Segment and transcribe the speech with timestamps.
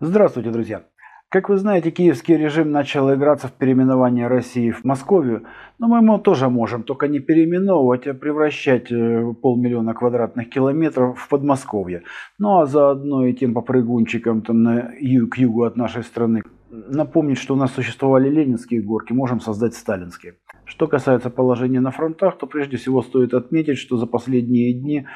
[0.00, 0.82] Здравствуйте, друзья!
[1.28, 5.44] Как вы знаете, киевский режим начал играться в переименование России в Московию,
[5.78, 11.28] но мы ему тоже можем, только не переименовывать, а превращать э, полмиллиона квадратных километров в
[11.28, 12.02] Подмосковье.
[12.38, 17.38] Ну а заодно и тем попрыгунчикам там на юг, к югу от нашей страны напомнить,
[17.38, 20.34] что у нас существовали ленинские горки, можем создать сталинские.
[20.64, 25.06] Что касается положения на фронтах, то прежде всего стоит отметить, что за последние дни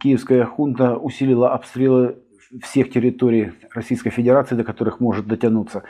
[0.00, 2.18] киевская хунта усилила обстрелы
[2.62, 5.84] всех территорий Российской Федерации, до которых может дотянуться.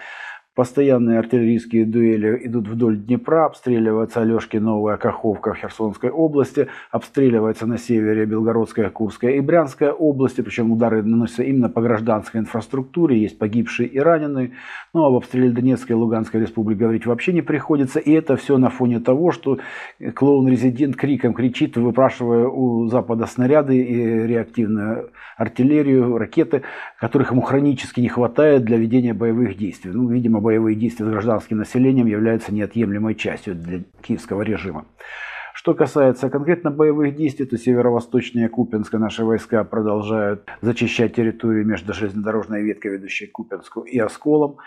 [0.55, 7.79] Постоянные артиллерийские дуэли идут вдоль Днепра, обстреливается Алешки Новая Каховка в Херсонской области, обстреливается на
[7.79, 13.89] севере Белгородская, Курская и Брянская области, причем удары наносятся именно по гражданской инфраструктуре, есть погибшие
[13.89, 14.53] и раненые.
[14.93, 18.69] Ну, об обстреле Донецкой и Луганской республики говорить вообще не приходится, и это все на
[18.69, 19.59] фоне того, что
[20.15, 26.61] клоун-резидент криком кричит, выпрашивая у Запада снаряды и реактивную артиллерию, ракеты,
[27.01, 29.93] которых ему хронически не хватает для ведения боевых действий.
[29.95, 34.85] Ну, видимо, боевые действия с гражданским населением являются неотъемлемой частью для киевского режима.
[35.55, 42.63] Что касается конкретно боевых действий, то северо-восточнее Купинска наши войска продолжают зачищать территорию между железнодорожной
[42.63, 44.59] веткой, ведущей к Купинску и Осколом.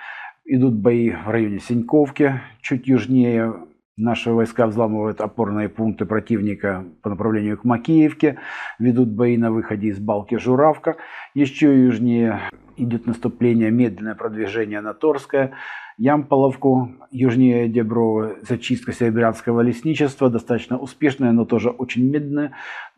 [0.45, 3.53] Идут бои в районе Синьковки, чуть южнее
[3.97, 8.39] Наши войска взламывают опорные пункты противника по направлению к Макеевке,
[8.77, 10.97] ведут бои на выходе из Балки Журавка.
[11.33, 12.41] Еще южнее
[12.77, 15.53] идет наступление, медленное продвижение на Торское,
[15.97, 22.51] Ямполовку, южнее Деброва, зачистка Серебрянского лесничества, достаточно успешная, но тоже очень медленная,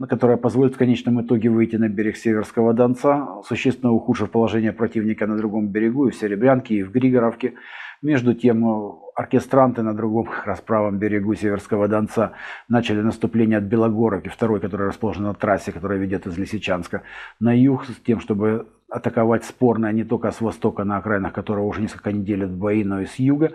[0.09, 5.37] которая позволит в конечном итоге выйти на берег Северского Донца, существенно ухудшив положение противника на
[5.37, 7.53] другом берегу, и в Серебрянке, и в Григоровке.
[8.01, 8.63] Между тем,
[9.15, 12.33] оркестранты на другом как раз правом берегу Северского Донца
[12.67, 17.03] начали наступление от Белогоровки, второй, который расположен на трассе, которая ведет из Лисичанска,
[17.39, 21.81] на юг, с тем, чтобы атаковать спорное не только с востока, на окраинах которого уже
[21.81, 23.51] несколько недель идут бои, но и с юга.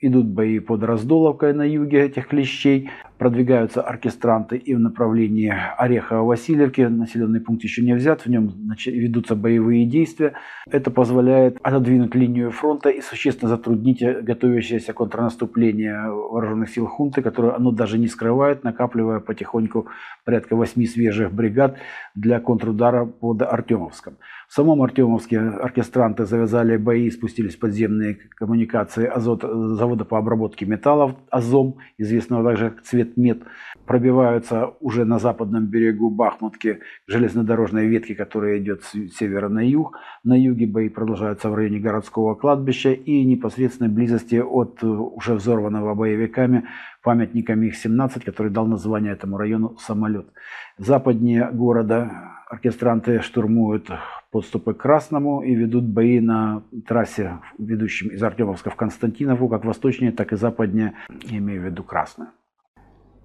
[0.00, 2.90] Идут бои под Раздоловкой на юге этих клещей.
[3.18, 6.88] Продвигаются оркестранты и в направлении Орехово-Васильевки.
[6.88, 8.52] Населенный пункт еще не взят, в нем
[8.86, 10.32] ведутся боевые действия.
[10.70, 17.70] Это позволяет отодвинуть линию фронта и существенно затруднить готовящееся контрнаступление вооруженных сил хунты, которое оно
[17.70, 19.86] даже не скрывает, накапливая потихоньку
[20.24, 21.76] порядка восьми свежих бригад
[22.14, 24.16] для контрудара под Артемовском.
[24.48, 31.78] В самом Артемовске оркестранты завязали бои, спустились подземные коммуникации азот, завода по обработке металлов АЗОМ,
[31.98, 33.42] известного также как Цветмет,
[33.86, 39.98] пробиваются уже на западном берегу Бахмутки железнодорожной ветки, которая идет с севера на юг.
[40.22, 46.64] На юге бои продолжаются в районе городского кладбища и непосредственной близости от уже взорванного боевиками
[47.02, 50.26] памятника МиГ-17, который дал название этому району «Самолет».
[50.78, 52.10] Западнее города
[52.48, 53.90] оркестранты штурмуют
[54.36, 60.12] подступы к Красному и ведут бои на трассе, ведущем из Артемовска в Константинову, как восточнее,
[60.12, 60.92] так и западнее,
[61.24, 62.28] я имею в виду Красное.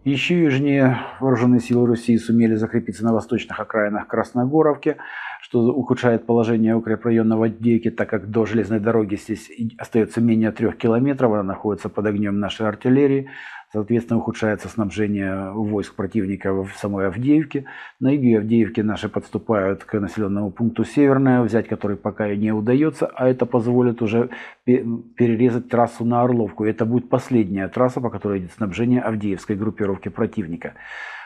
[0.06, 4.96] Еще южнее вооруженные силы России сумели закрепиться на восточных окраинах Красногоровки,
[5.41, 10.78] что ухудшает положение укрепрайона в Авдеевке, так как до железной дороги здесь остается менее трех
[10.78, 13.28] километров, она находится под огнем нашей артиллерии.
[13.74, 17.66] Соответственно, ухудшается снабжение войск противника в самой Авдеевке.
[18.02, 23.08] На юге Авдеевки наши подступают к населенному пункту Северное, взять который пока и не удается,
[23.08, 24.29] а это позволит уже
[24.66, 26.66] перерезать трассу на Орловку.
[26.66, 30.73] Это будет последняя трасса, по которой идет снабжение Авдеевской группировки противника.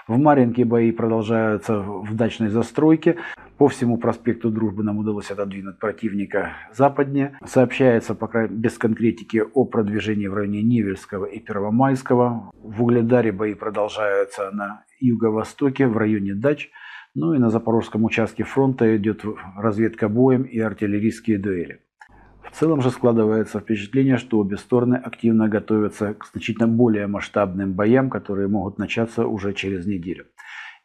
[0.08, 3.18] В Маринке бои продолжаются в дачной застройке.
[3.58, 7.40] По всему проспекту Дружбы нам удалось отодвинуть противника западнее.
[7.44, 12.52] Сообщается пока без конкретики о продвижении в районе Невельского и Первомайского.
[12.54, 16.70] В Угледаре бои продолжаются на юго-востоке в районе дач.
[17.16, 19.24] Ну и на запорожском участке фронта идет
[19.58, 21.85] разведка боем и артиллерийские дуэли.
[22.56, 28.10] В целом же складывается впечатление, что обе стороны активно готовятся к значительно более масштабным боям,
[28.10, 30.28] которые могут начаться уже через неделю.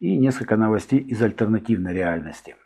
[0.00, 2.56] И несколько новостей из альтернативной реальности.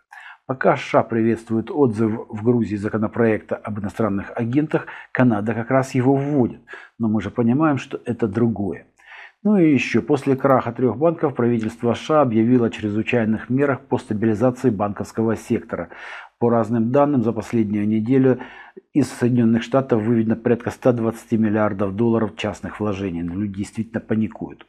[0.47, 6.63] Пока США приветствует отзыв в Грузии законопроекта об иностранных агентах, Канада как раз его вводит.
[6.99, 8.87] Но мы же понимаем, что это другое.
[9.45, 14.71] Ну и еще, после краха трех банков правительство США объявило о чрезвычайных мерах по стабилизации
[14.71, 15.91] банковского сектора.
[16.39, 18.41] По разным данным, за последнюю неделю
[18.93, 23.23] из Соединенных Штатов выведено порядка 120 миллиардов долларов частных вложений.
[23.23, 24.67] Но люди действительно паникуют.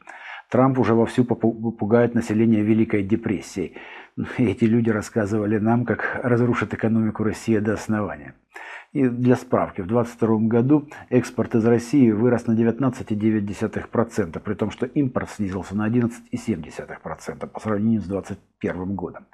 [0.48, 3.74] Трамп уже вовсю пугает население Великой депрессией.
[4.38, 8.34] Эти люди рассказывали нам, как разрушат экономику России до основания.
[8.92, 14.86] И для справки, в 2022 году экспорт из России вырос на 19,9%, при том, что
[14.86, 19.26] импорт снизился на 11,7% по сравнению с 2021 годом.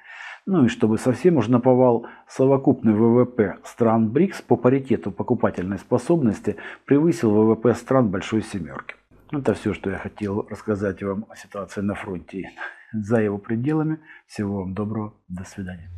[0.46, 7.30] Ну и чтобы совсем уж наповал, совокупный ВВП стран БРИКС по паритету покупательной способности превысил
[7.30, 8.96] ВВП стран Большой Семерки.
[9.30, 12.50] Это все, что я хотел рассказать вам о ситуации на фронте
[12.92, 13.98] за его пределами.
[14.26, 15.14] Всего вам доброго.
[15.28, 15.90] До свидания.